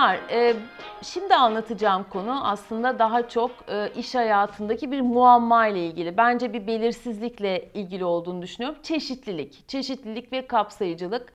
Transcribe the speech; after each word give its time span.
Selamlar. 0.00 0.20
Ee, 0.30 0.54
şimdi 1.02 1.34
anlatacağım 1.34 2.06
konu 2.10 2.48
aslında 2.48 2.98
daha 2.98 3.28
çok 3.28 3.50
e, 3.68 3.92
iş 3.96 4.14
hayatındaki 4.14 4.90
bir 4.90 5.00
muamma 5.00 5.66
ile 5.66 5.86
ilgili. 5.86 6.16
Bence 6.16 6.52
bir 6.52 6.66
belirsizlikle 6.66 7.68
ilgili 7.74 8.04
olduğunu 8.04 8.42
düşünüyorum. 8.42 8.78
Çeşitlilik, 8.82 9.68
çeşitlilik 9.68 10.32
ve 10.32 10.46
kapsayıcılık. 10.46 11.32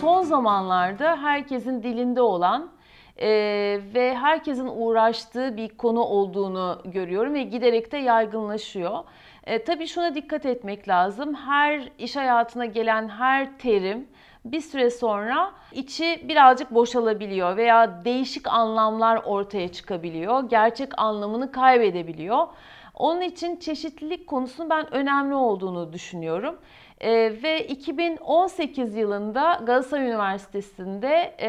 Son 0.00 0.22
zamanlarda 0.22 1.16
herkesin 1.16 1.82
dilinde 1.82 2.20
olan 2.20 2.70
e, 3.16 3.28
ve 3.94 4.14
herkesin 4.14 4.70
uğraştığı 4.74 5.56
bir 5.56 5.68
konu 5.68 6.00
olduğunu 6.00 6.82
görüyorum 6.84 7.34
ve 7.34 7.42
giderek 7.42 7.92
de 7.92 7.96
yaygınlaşıyor. 7.96 8.98
E, 9.46 9.64
tabii 9.64 9.86
şuna 9.86 10.14
dikkat 10.14 10.46
etmek 10.46 10.88
lazım. 10.88 11.34
Her 11.34 11.88
iş 11.98 12.16
hayatına 12.16 12.64
gelen 12.66 13.08
her 13.08 13.58
terim 13.58 14.08
bir 14.44 14.60
süre 14.60 14.90
sonra 14.90 15.52
içi 15.72 16.24
birazcık 16.28 16.70
boşalabiliyor 16.70 17.56
veya 17.56 18.04
değişik 18.04 18.48
anlamlar 18.48 19.16
ortaya 19.16 19.72
çıkabiliyor. 19.72 20.48
Gerçek 20.48 20.98
anlamını 20.98 21.52
kaybedebiliyor. 21.52 22.46
Onun 22.94 23.20
için 23.20 23.56
çeşitlilik 23.56 24.26
konusunun 24.26 24.70
ben 24.70 24.94
önemli 24.94 25.34
olduğunu 25.34 25.92
düşünüyorum. 25.92 26.58
E, 27.00 27.12
ve 27.42 27.66
2018 27.66 28.96
yılında 28.96 29.60
Galatasaray 29.66 30.06
Üniversitesi'nde 30.06 31.34
e, 31.38 31.48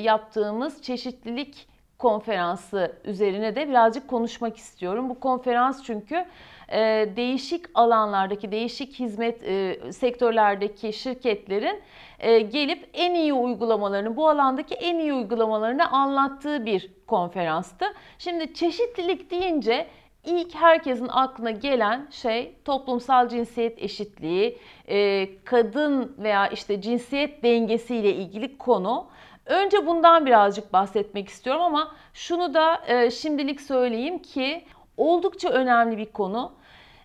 yaptığımız 0.00 0.82
çeşitlilik 0.82 1.73
konferansı 2.04 2.96
üzerine 3.04 3.56
de 3.56 3.68
birazcık 3.68 4.08
konuşmak 4.08 4.56
istiyorum. 4.56 5.08
Bu 5.08 5.20
konferans 5.20 5.82
çünkü 5.82 6.24
e, 6.68 7.08
değişik 7.16 7.66
alanlardaki, 7.74 8.52
değişik 8.52 8.98
hizmet 9.00 9.42
e, 9.42 9.78
sektörlerdeki 9.92 10.92
şirketlerin 10.92 11.82
e, 12.18 12.38
gelip 12.38 12.88
en 12.94 13.14
iyi 13.14 13.32
uygulamalarını, 13.32 14.16
bu 14.16 14.28
alandaki 14.28 14.74
en 14.74 14.98
iyi 14.98 15.14
uygulamalarını 15.14 15.90
anlattığı 15.90 16.66
bir 16.66 16.92
konferanstı. 17.06 17.84
Şimdi 18.18 18.54
çeşitlilik 18.54 19.30
deyince 19.30 19.86
İlk 20.24 20.54
herkesin 20.54 21.08
aklına 21.08 21.50
gelen 21.50 22.06
şey 22.10 22.54
toplumsal 22.64 23.28
cinsiyet 23.28 23.82
eşitliği, 23.82 24.58
e, 24.88 25.28
kadın 25.44 26.16
veya 26.18 26.48
işte 26.48 26.80
cinsiyet 26.80 27.42
dengesiyle 27.42 28.14
ilgili 28.14 28.58
konu. 28.58 29.06
Önce 29.46 29.86
bundan 29.86 30.26
birazcık 30.26 30.72
bahsetmek 30.72 31.28
istiyorum 31.28 31.62
ama 31.62 31.94
şunu 32.14 32.54
da 32.54 32.82
e, 32.86 33.10
şimdilik 33.10 33.60
söyleyeyim 33.60 34.18
ki 34.18 34.64
oldukça 34.96 35.48
önemli 35.48 35.98
bir 35.98 36.12
konu. 36.12 36.52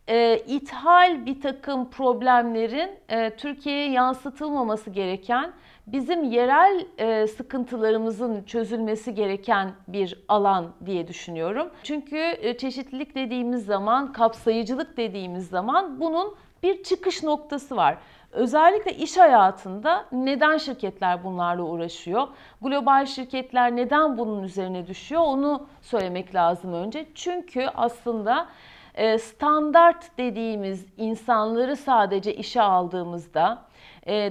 E, 0.07 0.37
ithal 0.47 1.25
bir 1.25 1.41
takım 1.41 1.89
problemlerin 1.89 2.89
Türkiye'ye 3.37 3.91
yansıtılmaması 3.91 4.89
gereken 4.89 5.53
bizim 5.91 6.23
yerel 6.23 6.85
e, 6.97 7.27
sıkıntılarımızın 7.27 8.43
çözülmesi 8.43 9.15
gereken 9.15 9.71
bir 9.87 10.19
alan 10.27 10.71
diye 10.85 11.07
düşünüyorum. 11.07 11.69
Çünkü 11.83 12.17
e, 12.17 12.57
çeşitlilik 12.57 13.15
dediğimiz 13.15 13.65
zaman, 13.65 14.13
kapsayıcılık 14.13 14.97
dediğimiz 14.97 15.49
zaman 15.49 15.99
bunun 15.99 16.35
bir 16.63 16.83
çıkış 16.83 17.23
noktası 17.23 17.75
var. 17.75 17.97
Özellikle 18.31 18.93
iş 18.93 19.17
hayatında 19.17 20.05
neden 20.11 20.57
şirketler 20.57 21.23
bunlarla 21.23 21.63
uğraşıyor? 21.63 22.27
Global 22.61 23.05
şirketler 23.05 23.75
neden 23.75 24.17
bunun 24.17 24.43
üzerine 24.43 24.87
düşüyor? 24.87 25.21
Onu 25.21 25.67
söylemek 25.81 26.35
lazım 26.35 26.73
önce. 26.73 27.05
Çünkü 27.15 27.67
aslında 27.75 28.47
e, 28.95 29.17
standart 29.17 30.17
dediğimiz 30.17 30.85
insanları 30.97 31.75
sadece 31.75 32.35
işe 32.35 32.61
aldığımızda 32.61 33.68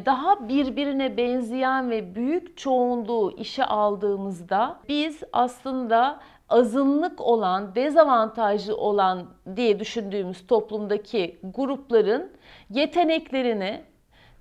daha 0.07 0.49
birbirine 0.49 1.17
benzeyen 1.17 1.91
ve 1.91 2.15
büyük 2.15 2.57
çoğunluğu 2.57 3.35
işe 3.37 3.65
aldığımızda 3.65 4.81
biz 4.89 5.23
aslında 5.33 6.21
azınlık 6.49 7.21
olan, 7.21 7.75
dezavantajlı 7.75 8.77
olan 8.77 9.27
diye 9.57 9.81
düşündüğümüz 9.81 10.47
toplumdaki 10.47 11.39
grupların 11.43 12.31
yeteneklerini 12.71 13.83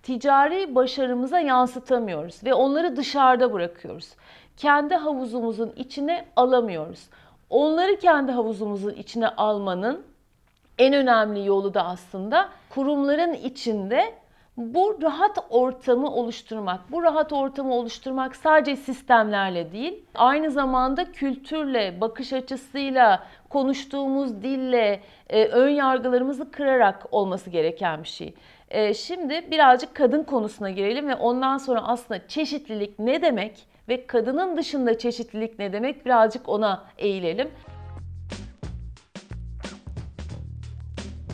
ticari 0.04 0.76
başarımıza 0.76 1.40
yansıtamıyoruz 1.40 2.44
ve 2.44 2.54
onları 2.54 2.96
dışarıda 2.96 3.54
bırakıyoruz. 3.54 4.16
Kendi 4.58 4.96
havuzumuzun 4.96 5.74
içine 5.76 6.26
alamıyoruz. 6.36 7.10
Onları 7.50 8.00
kendi 8.00 8.32
havuzumuzun 8.32 8.94
içine 8.94 9.28
almanın 9.28 10.04
en 10.78 10.94
önemli 10.94 11.46
yolu 11.46 11.74
da 11.74 11.86
aslında 11.86 12.50
kurumların 12.70 13.34
içinde 13.34 14.14
bu 14.58 15.00
rahat 15.02 15.38
ortamı 15.50 16.12
oluşturmak. 16.12 16.92
Bu 16.92 17.04
rahat 17.04 17.34
ortamı 17.34 17.74
oluşturmak 17.74 18.36
sadece 18.36 18.76
sistemlerle 18.76 19.72
değil, 19.72 20.06
aynı 20.16 20.52
zamanda 20.52 21.12
kültürle, 21.12 22.02
bakış 22.02 22.34
açısıyla, 22.34 23.24
konuştuğumuz 23.50 24.44
dille, 24.44 25.02
e, 25.30 25.46
ön 25.46 25.70
yargılarımızı 25.70 26.52
kırarak 26.52 27.06
olması 27.12 27.50
gereken 27.50 28.04
bir 28.04 28.08
şey. 28.08 28.34
E, 28.70 28.94
şimdi 28.94 29.52
birazcık 29.52 29.96
kadın 29.96 30.24
konusuna 30.24 30.70
girelim 30.70 31.08
ve 31.08 31.16
ondan 31.16 31.58
sonra 31.58 31.82
aslında 31.82 32.28
çeşitlilik 32.28 33.00
ne 33.00 33.22
demek 33.22 33.68
ve 33.90 34.08
kadının 34.08 34.58
dışında 34.58 34.98
çeşitlilik 34.98 35.60
ne 35.60 35.74
demek 35.74 36.06
birazcık 36.06 36.50
ona 36.50 36.86
eğilelim. 36.98 37.50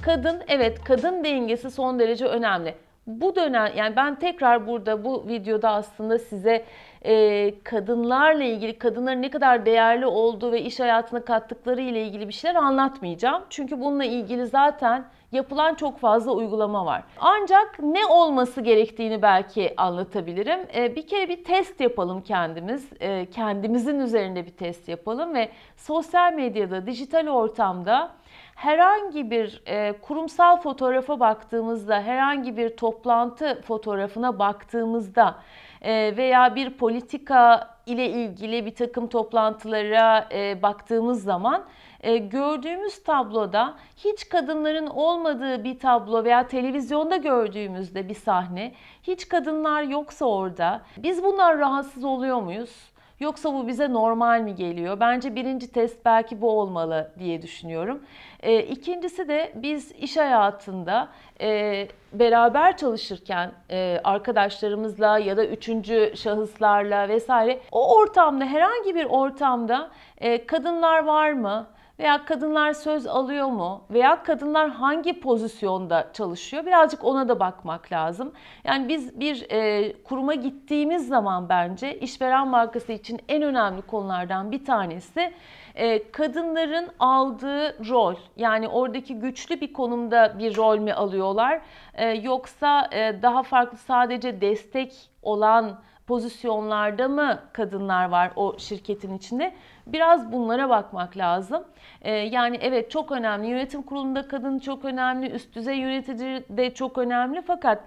Kadın 0.06 0.42
evet 0.48 0.84
kadın 0.84 1.24
dengesi 1.24 1.72
son 1.72 2.00
derece 2.00 2.26
önemli 2.26 2.76
bu 3.08 3.36
dönem 3.36 3.72
yani 3.76 3.96
ben 3.96 4.16
tekrar 4.16 4.68
burada 4.68 5.04
bu 5.06 5.28
videoda 5.28 5.70
aslında 5.70 6.20
size 6.20 6.66
e, 7.06 7.54
kadınlarla 7.64 8.44
ilgili 8.44 8.78
kadınların 8.78 9.22
ne 9.22 9.30
kadar 9.30 9.66
değerli 9.66 10.06
olduğu 10.06 10.52
ve 10.52 10.62
iş 10.62 10.80
hayatına 10.80 11.26
kattıkları 11.26 11.82
ile 11.82 12.04
ilgili 12.04 12.28
bir 12.28 12.34
şeyler 12.34 12.56
anlatmayacağım. 12.56 13.44
Çünkü 13.50 13.82
bununla 13.82 14.06
ilgili 14.06 14.46
zaten 14.46 15.06
yapılan 15.32 15.76
çok 15.76 16.00
fazla 16.00 16.32
uygulama 16.32 16.86
var. 16.86 17.04
Ancak 17.20 17.80
ne 17.80 18.06
olması 18.06 18.62
gerektiğini 18.62 19.22
belki 19.22 19.74
anlatabilirim. 19.78 20.60
E, 20.76 20.96
bir 20.96 21.08
kere 21.08 21.30
bir 21.30 21.44
test 21.44 21.82
yapalım 21.82 22.22
kendimiz. 22.22 22.90
E, 23.00 23.26
kendimizin 23.26 24.00
üzerinde 24.00 24.46
bir 24.46 24.52
test 24.52 24.90
yapalım 24.90 25.34
ve 25.34 25.50
sosyal 25.78 26.34
medyada, 26.34 26.88
dijital 26.88 27.28
ortamda 27.28 28.12
herhangi 28.56 29.32
bir 29.32 29.62
e, 29.66 29.94
kurumsal 30.02 30.62
fotoğrafa 30.62 31.20
baktığımızda, 31.20 32.02
herhangi 32.02 32.58
bir 32.58 32.78
toplantı 32.78 33.62
fotoğrafına 33.62 34.40
baktığımızda 34.40 35.36
e, 35.82 36.18
veya 36.18 36.56
bir 36.56 36.70
politika 36.78 37.70
ile 37.86 38.10
ilgili 38.10 38.66
bir 38.66 38.76
takım 38.76 39.08
toplantılara 39.08 40.30
e, 40.32 40.62
baktığımız 40.62 41.24
zaman 41.24 41.66
e, 42.02 42.18
gördüğümüz 42.18 43.04
tabloda 43.04 43.76
hiç 43.98 44.30
kadınların 44.30 44.88
olmadığı 44.88 45.64
bir 45.64 45.80
tablo 45.80 46.24
veya 46.24 46.48
televizyonda 46.48 47.18
gördüğümüzde 47.18 48.10
bir 48.10 48.16
sahne, 48.16 48.74
hiç 49.04 49.30
kadınlar 49.30 49.84
yoksa 49.84 50.26
orada 50.26 50.82
biz 50.98 51.24
bunlar 51.24 51.58
rahatsız 51.58 52.04
oluyor 52.04 52.42
muyuz? 52.42 52.93
Yoksa 53.24 53.54
bu 53.54 53.68
bize 53.68 53.94
normal 53.94 54.42
mi 54.42 54.56
geliyor? 54.56 55.00
Bence 55.00 55.36
birinci 55.36 55.72
test 55.72 56.06
belki 56.06 56.42
bu 56.42 56.60
olmalı 56.60 57.12
diye 57.20 57.42
düşünüyorum. 57.42 58.04
E, 58.44 58.60
ikincisi 58.60 59.28
de 59.28 59.52
biz 59.56 59.92
iş 59.92 60.18
hayatında 60.18 61.08
e, 61.42 61.88
beraber 62.14 62.78
çalışırken 62.78 63.52
e, 63.70 64.00
arkadaşlarımızla 64.04 65.20
ya 65.20 65.38
da 65.38 65.46
üçüncü 65.46 66.14
şahıslarla 66.16 67.10
vesaire 67.10 67.60
o 67.72 67.96
ortamda 67.98 68.46
herhangi 68.46 68.96
bir 68.96 69.06
ortamda 69.06 69.92
e, 70.18 70.46
kadınlar 70.46 71.04
var 71.04 71.32
mı? 71.32 71.68
Veya 72.00 72.26
kadınlar 72.26 72.74
söz 72.74 73.08
alıyor 73.08 73.48
mu? 73.48 73.84
Veya 73.90 74.24
kadınlar 74.24 74.70
hangi 74.70 75.20
pozisyonda 75.20 76.10
çalışıyor? 76.14 76.66
Birazcık 76.66 77.04
ona 77.04 77.30
da 77.30 77.40
bakmak 77.40 77.92
lazım. 77.92 78.34
Yani 78.64 78.88
biz 78.88 79.20
bir 79.20 79.52
e, 79.52 79.94
kuruma 80.04 80.34
gittiğimiz 80.34 81.08
zaman 81.08 81.50
bence 81.50 82.00
işveren 82.00 82.48
markası 82.48 82.92
için 82.92 83.20
en 83.30 83.42
önemli 83.42 83.82
konulardan 83.82 84.52
bir 84.52 84.66
tanesi 84.66 85.34
e, 85.76 86.12
kadınların 86.12 86.90
aldığı 87.00 87.90
rol. 87.90 88.16
Yani 88.38 88.68
oradaki 88.68 89.20
güçlü 89.20 89.62
bir 89.62 89.74
konumda 89.74 90.40
bir 90.40 90.58
rol 90.58 90.78
mü 90.78 90.94
alıyorlar? 90.94 91.62
E, 91.94 92.08
yoksa 92.08 92.90
e, 92.92 93.22
daha 93.22 93.44
farklı 93.44 93.78
sadece 93.78 94.42
destek 94.42 94.94
olan 95.22 95.80
pozisyonlarda 96.08 97.08
mı 97.08 97.40
kadınlar 97.54 98.10
var 98.10 98.32
o 98.36 98.56
şirketin 98.60 99.18
içinde? 99.18 99.54
Biraz 99.88 100.32
bunlara 100.32 100.70
bakmak 100.70 101.18
lazım. 101.18 101.64
Ee, 102.02 102.12
yani 102.12 102.58
evet 102.62 102.92
çok 102.92 103.12
önemli. 103.12 103.48
Yönetim 103.48 103.82
kurulunda 103.82 104.28
kadın 104.28 104.60
çok 104.60 104.86
önemli. 104.86 105.30
Üst 105.30 105.56
düzey 105.56 105.78
yönetici 105.78 106.44
de 106.50 106.74
çok 106.74 106.98
önemli. 106.98 107.42
Fakat 107.42 107.84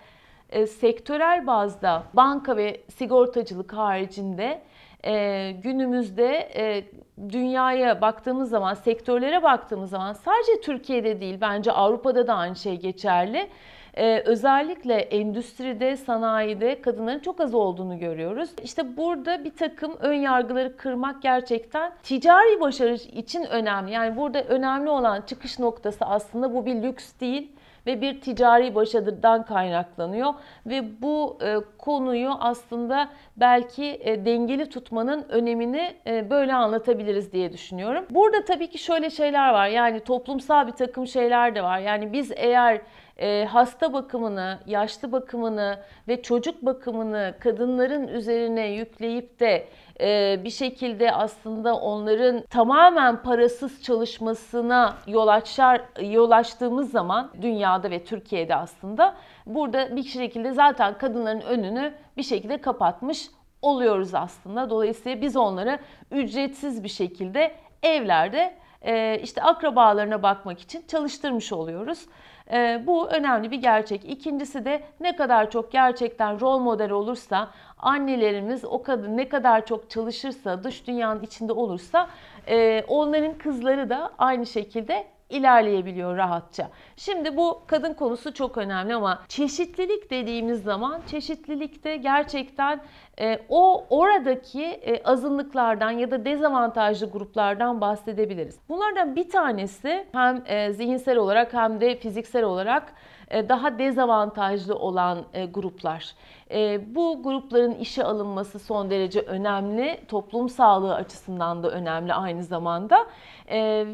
e, 0.50 0.66
sektörel 0.66 1.46
bazda 1.46 2.02
banka 2.14 2.56
ve 2.56 2.80
sigortacılık 2.96 3.72
haricinde 3.72 4.62
e, 5.04 5.50
günümüzde 5.50 6.50
e, 6.56 6.84
dünyaya 7.30 8.00
baktığımız 8.00 8.50
zaman, 8.50 8.74
sektörlere 8.74 9.42
baktığımız 9.42 9.90
zaman 9.90 10.12
sadece 10.12 10.60
Türkiye'de 10.60 11.20
değil 11.20 11.38
bence 11.40 11.72
Avrupa'da 11.72 12.26
da 12.26 12.34
aynı 12.34 12.56
şey 12.56 12.76
geçerli. 12.76 13.48
Ee, 13.94 14.22
özellikle 14.26 14.94
endüstride, 14.94 15.96
sanayide 15.96 16.80
kadınların 16.80 17.18
çok 17.18 17.40
az 17.40 17.54
olduğunu 17.54 17.98
görüyoruz. 17.98 18.50
İşte 18.62 18.96
burada 18.96 19.44
bir 19.44 19.56
takım 19.56 19.96
ön 20.00 20.14
yargıları 20.14 20.76
kırmak 20.76 21.22
gerçekten 21.22 21.92
ticari 22.02 22.60
başarı 22.60 22.94
için 22.94 23.44
önemli. 23.44 23.92
Yani 23.92 24.16
burada 24.16 24.42
önemli 24.42 24.90
olan 24.90 25.22
çıkış 25.22 25.58
noktası 25.58 26.04
aslında 26.04 26.54
bu 26.54 26.66
bir 26.66 26.82
lüks 26.82 27.12
değil 27.20 27.52
ve 27.86 28.00
bir 28.00 28.20
ticari 28.20 28.74
başarıdan 28.74 29.44
kaynaklanıyor 29.44 30.34
ve 30.66 31.02
bu 31.02 31.38
e, 31.42 31.56
konuyu 31.78 32.30
aslında 32.40 33.08
belki 33.36 34.00
e, 34.00 34.24
dengeli 34.24 34.68
tutmanın 34.68 35.26
önemini 35.28 35.94
e, 36.06 36.30
böyle 36.30 36.54
anlatabiliriz 36.54 37.32
diye 37.32 37.52
düşünüyorum. 37.52 38.06
Burada 38.10 38.44
tabii 38.44 38.70
ki 38.70 38.78
şöyle 38.78 39.10
şeyler 39.10 39.52
var. 39.52 39.68
Yani 39.68 40.00
toplumsal 40.00 40.66
bir 40.66 40.72
takım 40.72 41.06
şeyler 41.06 41.54
de 41.54 41.62
var. 41.62 41.78
Yani 41.78 42.12
biz 42.12 42.32
eğer 42.36 42.80
e, 43.20 43.44
hasta 43.44 43.92
bakımını, 43.92 44.58
yaşlı 44.66 45.12
bakımını 45.12 45.78
ve 46.08 46.22
çocuk 46.22 46.62
bakımını 46.62 47.34
kadınların 47.40 48.08
üzerine 48.08 48.66
yükleyip 48.66 49.40
de 49.40 49.68
e, 50.00 50.40
bir 50.44 50.50
şekilde 50.50 51.12
aslında 51.12 51.74
onların 51.74 52.42
tamamen 52.50 53.22
parasız 53.22 53.82
çalışmasına 53.82 54.94
yol 55.06 55.28
açar 55.28 55.80
yol 56.02 56.30
açtığımız 56.30 56.90
zaman 56.90 57.30
dünyada 57.42 57.90
ve 57.90 58.04
Türkiye'de 58.04 58.54
aslında 58.56 59.16
burada 59.46 59.96
bir 59.96 60.02
şekilde 60.02 60.52
zaten 60.52 60.98
kadınların 60.98 61.40
önünü 61.40 61.94
bir 62.16 62.22
şekilde 62.22 62.60
kapatmış 62.60 63.26
oluyoruz 63.62 64.14
aslında. 64.14 64.70
Dolayısıyla 64.70 65.20
biz 65.20 65.36
onları 65.36 65.78
ücretsiz 66.10 66.84
bir 66.84 66.88
şekilde 66.88 67.54
evlerde 67.82 68.54
e, 68.82 69.20
işte 69.22 69.42
akrabalarına 69.42 70.22
bakmak 70.22 70.60
için 70.60 70.84
çalıştırmış 70.88 71.52
oluyoruz. 71.52 72.06
E, 72.52 72.82
bu 72.86 73.08
önemli 73.08 73.50
bir 73.50 73.56
gerçek. 73.56 74.04
İkincisi 74.04 74.64
de 74.64 74.82
ne 75.00 75.16
kadar 75.16 75.50
çok 75.50 75.72
gerçekten 75.72 76.40
rol 76.40 76.58
model 76.58 76.90
olursa 76.90 77.50
annelerimiz 77.78 78.64
o 78.64 78.82
kadın 78.82 79.16
ne 79.16 79.28
kadar 79.28 79.66
çok 79.66 79.90
çalışırsa 79.90 80.64
dış 80.64 80.86
dünyanın 80.86 81.22
içinde 81.22 81.52
olursa 81.52 82.08
e, 82.48 82.84
onların 82.88 83.38
kızları 83.38 83.90
da 83.90 84.10
aynı 84.18 84.46
şekilde 84.46 85.06
ilerleyebiliyor 85.30 86.16
rahatça. 86.16 86.70
Şimdi 86.96 87.36
bu 87.36 87.62
kadın 87.66 87.94
konusu 87.94 88.34
çok 88.34 88.58
önemli 88.58 88.94
ama 88.94 89.22
çeşitlilik 89.28 90.10
dediğimiz 90.10 90.62
zaman 90.62 91.00
çeşitlilikte 91.06 91.96
gerçekten 91.96 92.80
e, 93.20 93.38
o 93.48 93.86
oradaki 93.90 94.64
e, 94.64 95.02
azınlıklardan 95.04 95.90
ya 95.90 96.10
da 96.10 96.24
dezavantajlı 96.24 97.10
gruplardan 97.10 97.80
bahsedebiliriz. 97.80 98.58
Bunlardan 98.68 99.16
bir 99.16 99.30
tanesi 99.30 100.06
hem 100.12 100.42
e, 100.46 100.72
zihinsel 100.72 101.16
olarak 101.16 101.54
hem 101.54 101.80
de 101.80 101.96
fiziksel 101.96 102.44
olarak 102.44 102.92
e, 103.30 103.48
daha 103.48 103.78
dezavantajlı 103.78 104.74
olan 104.74 105.24
e, 105.34 105.46
gruplar. 105.46 106.14
E, 106.50 106.94
bu 106.94 107.22
grupların 107.22 107.74
işe 107.74 108.04
alınması 108.04 108.58
son 108.58 108.90
derece 108.90 109.20
önemli. 109.20 110.00
Toplum 110.08 110.48
sağlığı 110.48 110.94
açısından 110.94 111.62
da 111.62 111.70
önemli 111.70 112.14
aynı 112.14 112.44
zamanda. 112.44 113.06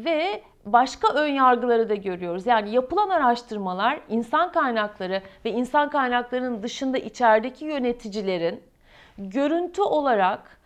Ve 0.05 0.43
başka 0.65 1.13
ön 1.13 1.27
yargıları 1.27 1.89
da 1.89 1.95
görüyoruz. 1.95 2.47
Yani 2.47 2.71
yapılan 2.71 3.09
araştırmalar 3.09 3.99
insan 4.09 4.51
kaynakları 4.51 5.21
ve 5.45 5.51
insan 5.51 5.89
kaynaklarının 5.89 6.63
dışında 6.63 6.97
içerideki 6.97 7.65
yöneticilerin 7.65 8.63
görüntü 9.17 9.81
olarak 9.81 10.57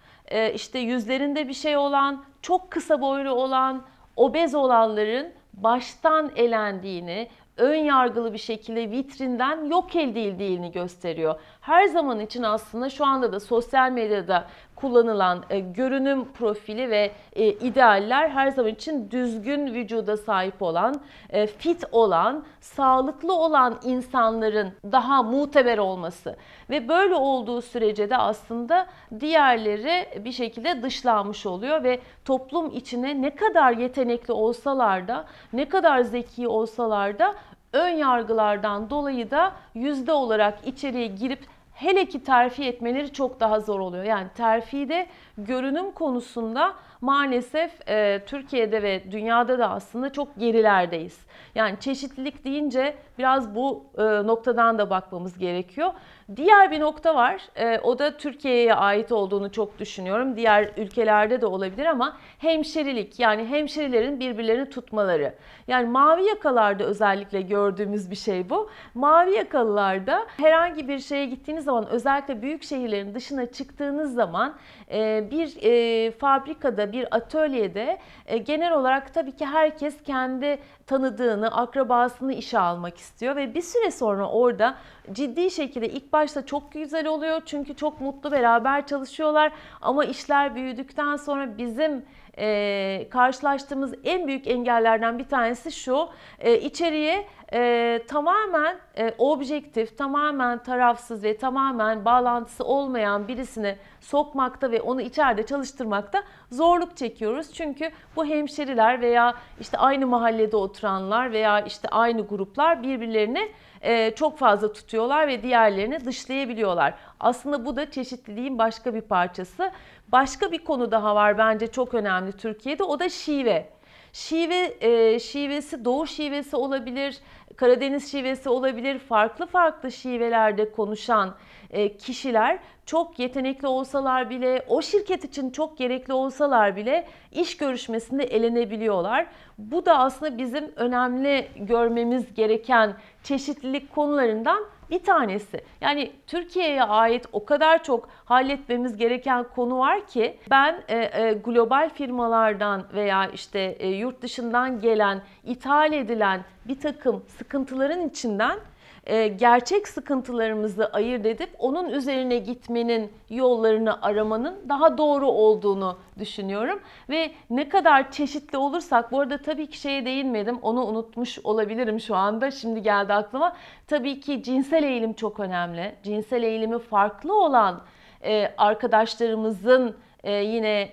işte 0.54 0.80
yüzlerinde 0.80 1.48
bir 1.48 1.54
şey 1.54 1.78
olan, 1.78 2.24
çok 2.42 2.72
kısa 2.72 3.02
boylu 3.02 3.32
olan, 3.32 3.84
obez 4.16 4.56
olanların 4.56 5.32
baştan 5.54 6.32
elendiğini, 6.36 7.28
ön 7.58 7.76
yargılı 7.76 8.34
bir 8.34 8.38
şekilde 8.38 8.92
vitrinden 8.92 9.66
yok 9.66 9.96
edildiğini 9.96 10.72
gösteriyor. 10.72 11.40
Her 11.62 11.86
zaman 11.86 12.20
için 12.20 12.44
aslında 12.44 12.90
şu 12.90 13.06
anda 13.06 13.34
da 13.34 13.40
sosyal 13.40 13.92
medyada 13.92 14.48
kullanılan 14.80 15.44
e, 15.50 15.60
görünüm 15.60 16.32
profili 16.32 16.90
ve 16.90 17.12
e, 17.34 17.48
idealler 17.48 18.30
her 18.30 18.52
zaman 18.52 18.72
için 18.72 19.12
düzgün 19.12 19.74
vücuda 19.74 20.18
sahip 20.18 20.62
olan, 20.62 21.02
e, 21.30 21.48
fit 21.48 21.84
olan, 21.92 22.46
sağlıklı 22.62 23.36
olan 23.36 23.80
insanların 23.84 24.74
daha 24.92 25.24
muteber 25.24 25.78
olması 25.78 26.36
ve 26.70 26.88
böyle 26.88 27.16
olduğu 27.16 27.62
sürece 27.62 28.10
de 28.10 28.18
aslında 28.18 28.88
diğerleri 29.20 30.24
bir 30.26 30.32
şekilde 30.32 30.82
dışlanmış 30.82 31.46
oluyor 31.46 31.84
ve 31.84 32.00
toplum 32.26 32.72
içine 32.72 33.22
ne 33.22 33.36
kadar 33.36 33.72
yetenekli 33.72 34.34
olsalar 34.34 35.08
da, 35.08 35.26
ne 35.54 35.70
kadar 35.70 36.02
zeki 36.02 36.48
olsalar 36.48 37.20
da 37.20 37.36
ön 37.74 37.90
yargılardan 37.90 38.90
dolayı 38.90 39.32
da 39.32 39.52
yüzde 39.74 40.14
olarak 40.14 40.68
içeriye 40.68 41.08
girip 41.08 41.57
hele 41.78 42.06
ki 42.06 42.24
terfi 42.24 42.64
etmeleri 42.64 43.14
çok 43.14 43.40
daha 43.40 43.60
zor 43.60 43.80
oluyor. 43.80 44.04
Yani 44.04 44.28
terfide 44.36 45.08
görünüm 45.38 45.92
konusunda 45.92 46.74
maalesef 47.02 47.90
e, 47.90 48.26
Türkiye'de 48.26 48.84
ve 48.84 49.12
dünyada 49.12 49.60
da 49.60 49.70
aslında 49.70 50.12
çok 50.12 50.36
gerilerdeyiz. 50.38 51.20
Yani 51.56 51.80
çeşitlilik 51.80 52.46
deyince 52.46 52.96
biraz 53.18 53.56
bu 53.56 53.86
e, 53.98 54.04
noktadan 54.04 54.78
da 54.78 54.90
bakmamız 54.90 55.38
gerekiyor. 55.38 55.94
Diğer 56.36 56.72
bir 56.72 56.80
nokta 56.80 57.16
var. 57.16 57.42
E, 57.56 57.80
o 57.80 58.00
da 58.00 58.18
Türkiye'ye 58.18 58.74
ait 58.74 59.12
olduğunu 59.12 59.52
çok 59.52 59.80
düşünüyorum. 59.80 60.36
Diğer 60.38 60.72
ülkelerde 60.78 61.42
de 61.42 61.46
olabilir 61.46 61.86
ama 61.86 62.18
hemşerilik 62.40 63.20
yani 63.20 63.46
hemşerilerin 63.46 64.20
birbirlerini 64.20 64.70
tutmaları. 64.70 65.36
Yani 65.68 65.90
mavi 65.90 66.26
yakalarda 66.26 66.84
özellikle 66.84 67.42
gördüğümüz 67.42 68.12
bir 68.12 68.16
şey 68.16 68.50
bu. 68.50 68.70
Mavi 68.94 69.36
yakalılarda 69.36 70.26
herhangi 70.38 70.88
bir 70.88 71.00
şeye 71.00 71.26
gittiğiniz 71.26 71.66
zaman 71.66 71.88
özellikle 71.88 72.42
büyük 72.42 72.64
şehirlerin 72.64 73.16
dışına 73.16 73.46
çıktığınız 73.46 74.14
zaman 74.14 74.56
e, 74.92 75.28
bir 75.32 75.58
e, 75.62 76.12
fabrikada, 76.12 76.92
bir 76.92 77.16
atölyede 77.16 77.98
e, 78.26 78.38
genel 78.38 78.74
olarak 78.74 79.14
tabii 79.14 79.36
ki 79.36 79.46
herkes 79.46 80.04
kendi 80.04 80.60
tanıdığını, 80.88 81.56
akrabasını 81.56 82.34
işe 82.34 82.60
almak 82.60 82.98
istiyor 82.98 83.36
ve 83.36 83.54
bir 83.54 83.62
süre 83.62 83.92
sonra 83.92 84.30
orada 84.30 84.76
ciddi 85.12 85.52
şekilde 85.52 85.90
ilk 85.90 86.14
başta 86.18 86.46
çok 86.46 86.72
güzel 86.72 87.08
oluyor 87.08 87.42
çünkü 87.46 87.76
çok 87.76 88.02
mutlu 88.02 88.32
beraber 88.32 88.88
çalışıyorlar. 88.88 89.52
Ama 89.82 90.06
işler 90.06 90.56
büyüdükten 90.56 91.16
sonra 91.16 91.58
bizim 91.58 92.06
e, 92.38 93.08
karşılaştığımız 93.10 93.94
en 94.04 94.28
büyük 94.28 94.48
engellerden 94.48 95.20
bir 95.20 95.28
tanesi 95.28 95.72
şu 95.72 96.10
e, 96.40 96.60
içeriye 96.60 97.26
e, 97.54 98.02
tamamen 98.08 98.78
e, 98.98 99.14
objektif, 99.18 99.98
tamamen 99.98 100.64
tarafsız 100.64 101.24
ve 101.24 101.38
tamamen 101.38 102.06
bağlantısı 102.06 102.64
olmayan 102.64 103.28
birisini 103.28 103.76
sokmakta 104.02 104.72
ve 104.72 104.82
onu 104.82 105.02
içeride 105.02 105.46
çalıştırmakta 105.46 106.24
zorluk 106.52 106.98
çekiyoruz. 106.98 107.54
Çünkü 107.54 107.92
bu 108.16 108.26
hemşeriler 108.26 109.02
veya 109.02 109.34
işte 109.60 109.78
aynı 109.78 110.08
mahallede 110.08 110.58
oturanlar 110.58 111.32
veya 111.32 111.62
işte 111.62 111.88
aynı 111.90 112.28
gruplar 112.28 112.84
birbirlerini 112.84 113.52
e, 113.82 114.16
çok 114.16 114.38
fazla 114.38 114.74
tutuyorlar 114.74 115.28
ve 115.28 115.44
diğerlerini 115.44 116.06
dışlayabiliyorlar. 116.06 116.94
Aslında 117.20 117.66
bu 117.66 117.76
da 117.76 117.92
çeşitliliğin 117.92 118.58
başka 118.58 118.94
bir 118.94 119.02
parçası. 119.02 119.72
Başka 120.08 120.52
bir 120.52 120.64
konu 120.64 120.92
daha 120.92 121.16
var 121.16 121.38
bence 121.38 121.68
çok 121.68 121.94
önemli 121.94 122.32
Türkiye'de 122.32 122.84
o 122.84 123.00
da 123.00 123.10
şive. 123.10 123.70
Şive 124.14 124.78
e, 124.82 125.20
şivesi 125.20 125.86
doğu 125.86 126.08
şivesi 126.08 126.56
olabilir, 126.56 127.22
Karadeniz 127.58 128.12
şivesi 128.12 128.50
olabilir, 128.50 129.00
farklı 129.00 129.46
farklı 129.46 129.92
şivelerde 129.92 130.72
konuşan 130.72 131.36
e, 131.70 131.98
kişiler 131.98 132.60
çok 132.86 133.20
yetenekli 133.20 133.68
olsalar 133.68 134.30
bile, 134.30 134.66
o 134.68 134.82
şirket 134.82 135.24
için 135.24 135.50
çok 135.50 135.78
gerekli 135.78 136.14
olsalar 136.14 136.76
bile 136.76 137.08
iş 137.32 137.58
görüşmesinde 137.58 138.24
elenebiliyorlar. 138.24 139.28
Bu 139.58 139.86
da 139.86 140.00
aslında 140.00 140.38
bizim 140.38 140.72
önemli 140.76 141.48
görmemiz 141.56 142.34
gereken 142.34 142.96
çeşitlilik 143.24 143.96
konularından 143.96 144.64
bir 144.90 145.04
tanesi. 145.04 145.62
Yani 145.82 146.12
Türkiye'ye 146.28 146.84
ait 146.84 147.26
o 147.32 147.46
kadar 147.46 147.84
çok 147.84 148.10
halletmemiz 148.26 148.98
gereken 148.98 149.46
konu 149.56 149.80
var 149.80 150.08
ki 150.08 150.38
ben 150.50 150.84
e, 150.88 150.98
e, 150.98 151.34
global 151.34 151.90
firmalardan 151.90 152.84
veya 152.94 153.28
işte 153.28 153.60
e, 153.60 153.88
yurt 153.88 154.22
dışından 154.22 154.80
gelen, 154.82 155.22
ithal 155.44 155.94
edilen 155.94 156.44
bir 156.66 156.80
takım 156.80 157.24
sıkıntıların 157.38 158.10
içinden 158.10 158.60
e, 159.08 159.28
gerçek 159.28 159.88
sıkıntılarımızı 159.88 160.86
ayırt 160.86 161.26
edip 161.26 161.50
onun 161.60 161.90
üzerine 161.90 162.38
gitmenin 162.38 163.12
yollarını 163.30 164.02
aramanın 164.02 164.56
daha 164.70 164.98
doğru 164.98 165.28
olduğunu 165.28 165.98
düşünüyorum. 166.20 166.80
Ve 167.10 167.32
ne 167.50 167.70
kadar 167.70 168.12
çeşitli 168.12 168.58
olursak, 168.58 169.12
bu 169.12 169.20
arada 169.20 169.38
tabii 169.38 169.68
ki 169.68 169.78
şeye 169.78 170.06
değinmedim, 170.06 170.60
onu 170.62 170.86
unutmuş 170.86 171.40
olabilirim 171.44 172.00
şu 172.00 172.16
anda, 172.16 172.52
şimdi 172.52 172.82
geldi 172.82 173.14
aklıma. 173.14 173.56
Tabii 173.88 174.20
ki 174.20 174.44
cinsel 174.44 174.84
eğilim 174.84 175.14
çok 175.14 175.40
önemli. 175.40 175.96
Cinsel 176.04 176.44
eğilimi 176.44 176.80
farklı 176.80 177.44
olan 177.44 177.82
e, 178.24 178.54
arkadaşlarımızın 178.58 179.96
e, 180.24 180.32
yine 180.32 180.90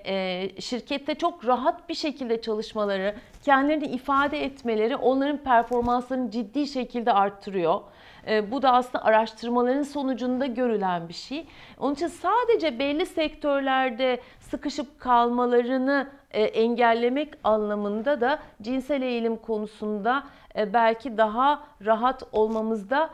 şirkette 0.61 1.15
çok 1.15 1.47
rahat 1.47 1.89
bir 1.89 1.95
şekilde 1.95 2.41
çalışmaları, 2.41 3.15
kendilerini 3.43 3.87
ifade 3.87 4.45
etmeleri 4.45 4.97
onların 4.97 5.37
performanslarını 5.37 6.31
ciddi 6.31 6.67
şekilde 6.67 7.13
arttırıyor. 7.13 7.81
E, 8.29 8.51
bu 8.51 8.63
da 8.63 8.73
aslında 8.73 9.05
araştırmaların 9.05 9.83
sonucunda 9.83 10.47
görülen 10.47 11.09
bir 11.09 11.15
şey. 11.15 11.47
Onun 11.79 11.95
için 11.95 12.07
sadece 12.07 12.79
belli 12.79 13.07
sektörlerde 13.07 14.21
sıkışıp 14.41 15.01
kalmalarını 15.01 16.09
e, 16.31 16.43
engellemek 16.43 17.35
anlamında 17.45 18.21
da 18.21 18.39
cinsel 18.63 19.03
eğilim 19.03 19.37
konusunda 19.37 20.25
e, 20.57 20.73
belki 20.73 21.17
daha 21.17 21.65
rahat 21.85 22.23
olmamızda 22.33 23.11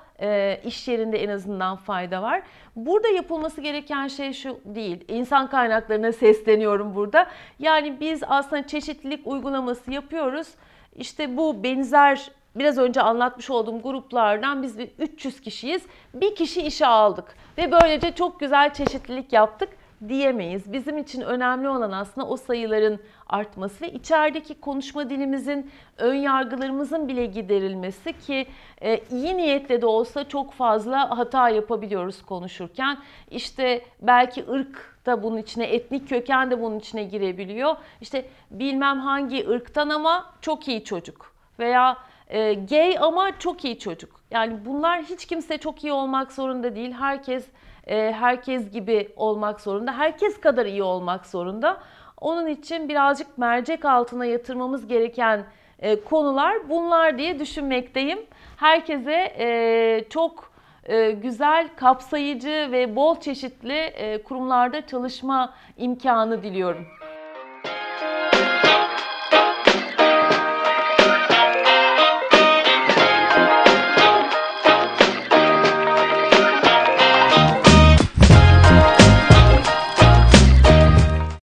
iş 0.65 0.89
yerinde 0.89 1.23
en 1.23 1.29
azından 1.29 1.77
fayda 1.77 2.23
var. 2.23 2.43
Burada 2.77 3.09
yapılması 3.09 3.61
gereken 3.61 4.09
şey 4.09 4.33
şu 4.33 4.61
değil. 4.65 5.05
İnsan 5.09 5.47
kaynaklarına 5.47 6.13
sesleniyorum 6.23 6.95
burada. 6.95 7.27
Yani 7.59 8.01
biz 8.01 8.23
aslında 8.29 8.67
çeşitlilik 8.67 9.27
uygulaması 9.27 9.91
yapıyoruz. 9.91 10.49
İşte 10.97 11.37
bu 11.37 11.63
benzer 11.63 12.31
biraz 12.55 12.79
önce 12.79 13.03
anlatmış 13.03 13.51
olduğum 13.51 13.83
gruplardan 13.83 14.63
biz 14.63 14.77
300 14.99 15.41
kişiyiz. 15.41 15.83
Bir 16.15 16.35
kişi 16.35 16.63
işe 16.63 16.87
aldık 16.87 17.37
ve 17.59 17.73
böylece 17.73 18.13
çok 18.13 18.41
güzel 18.41 18.75
çeşitlilik 18.75 19.33
yaptık 19.33 19.69
diyemeyiz. 20.09 20.73
Bizim 20.73 20.99
için 20.99 21.21
önemli 21.21 21.69
olan 21.69 21.93
aslında 21.93 22.27
o 22.27 22.37
sayıların 22.37 23.01
artması 23.27 23.85
ve 23.85 23.93
içerideki 23.93 24.61
konuşma 24.61 25.11
dilimizin, 25.11 25.71
ön 25.99 26.15
yargılarımızın 26.15 27.09
bile 27.09 27.27
giderilmesi 27.27 28.21
ki 28.21 28.47
e, 28.83 29.01
iyi 29.11 29.37
niyetle 29.37 29.83
de 29.83 29.87
olsa 29.87 30.29
çok 30.29 30.53
fazla 30.53 31.19
hata 31.19 31.49
yapabiliyoruz 31.49 32.23
konuşurken. 32.23 32.99
İşte 33.31 33.85
belki 34.01 34.51
ırk 34.51 34.97
da 35.07 35.23
bunun 35.23 35.37
içine, 35.37 35.65
etnik 35.65 36.09
köken 36.09 36.51
de 36.51 36.63
bunun 36.63 36.79
içine 36.79 37.05
girebiliyor. 37.05 37.77
İşte 38.01 38.29
bilmem 38.51 39.01
hangi 39.01 39.49
ırktan 39.49 39.89
ama 39.89 40.33
çok 40.41 40.69
iyi 40.69 40.85
çocuk 40.85 41.35
veya 41.59 41.97
e, 42.31 42.55
gay 42.55 42.97
ama 43.01 43.39
çok 43.39 43.65
iyi 43.65 43.79
çocuk. 43.79 44.21
Yani 44.31 44.65
bunlar 44.65 45.03
hiç 45.03 45.27
kimse 45.27 45.59
çok 45.59 45.85
iyi 45.85 45.93
olmak 45.93 46.33
zorunda 46.33 46.75
değil. 46.77 46.93
Herkes 46.93 47.47
e, 47.87 48.13
herkes 48.13 48.71
gibi 48.71 49.09
olmak 49.17 49.61
zorunda. 49.61 49.93
Herkes 49.93 50.41
kadar 50.41 50.67
iyi 50.67 50.83
olmak 50.83 51.27
zorunda. 51.27 51.81
Onun 52.21 52.47
için 52.47 52.89
birazcık 52.89 53.39
mercek 53.39 53.85
altına 53.85 54.25
yatırmamız 54.25 54.87
gereken 54.87 55.45
e, 55.79 56.01
konular 56.01 56.69
bunlar 56.69 57.19
diye 57.19 57.39
düşünmekteyim. 57.39 58.19
Herkese 58.57 59.35
e, 59.39 60.05
çok 60.11 60.51
e, 60.85 61.11
güzel, 61.11 61.69
kapsayıcı 61.77 62.69
ve 62.73 62.97
bol 62.97 63.21
çeşitli 63.21 63.79
e, 63.79 64.23
kurumlarda 64.23 64.87
çalışma 64.87 65.55
imkanı 65.77 66.43
diliyorum. 66.43 66.87